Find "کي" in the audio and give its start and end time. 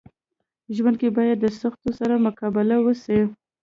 1.01-1.09